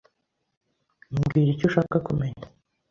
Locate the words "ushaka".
1.67-1.95